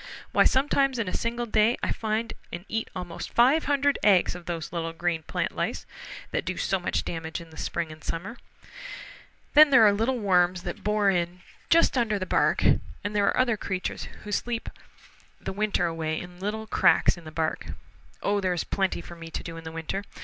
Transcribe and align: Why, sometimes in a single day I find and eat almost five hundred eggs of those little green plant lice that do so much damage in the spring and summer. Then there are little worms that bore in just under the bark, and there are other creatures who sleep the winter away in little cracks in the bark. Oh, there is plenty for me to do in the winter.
Why, 0.31 0.45
sometimes 0.45 0.97
in 0.97 1.07
a 1.07 1.13
single 1.13 1.45
day 1.45 1.77
I 1.83 1.91
find 1.91 2.33
and 2.51 2.65
eat 2.67 2.89
almost 2.95 3.35
five 3.35 3.65
hundred 3.65 3.99
eggs 4.01 4.33
of 4.33 4.47
those 4.47 4.73
little 4.73 4.93
green 4.93 5.21
plant 5.21 5.51
lice 5.55 5.85
that 6.31 6.43
do 6.43 6.57
so 6.57 6.79
much 6.79 7.05
damage 7.05 7.39
in 7.39 7.51
the 7.51 7.55
spring 7.57 7.91
and 7.91 8.03
summer. 8.03 8.37
Then 9.53 9.69
there 9.69 9.85
are 9.85 9.93
little 9.93 10.17
worms 10.17 10.63
that 10.63 10.83
bore 10.83 11.11
in 11.11 11.41
just 11.69 11.99
under 11.99 12.17
the 12.17 12.25
bark, 12.25 12.63
and 13.03 13.15
there 13.15 13.27
are 13.27 13.37
other 13.37 13.57
creatures 13.57 14.05
who 14.23 14.31
sleep 14.31 14.69
the 15.39 15.53
winter 15.53 15.85
away 15.85 16.19
in 16.19 16.39
little 16.39 16.65
cracks 16.65 17.15
in 17.15 17.23
the 17.23 17.31
bark. 17.31 17.67
Oh, 18.23 18.41
there 18.41 18.53
is 18.53 18.63
plenty 18.63 19.01
for 19.01 19.13
me 19.15 19.29
to 19.29 19.43
do 19.43 19.55
in 19.55 19.65
the 19.65 19.71
winter. 19.71 20.03